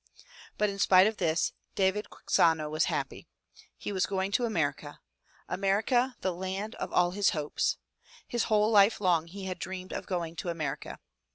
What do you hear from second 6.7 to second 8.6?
of all his hopes! His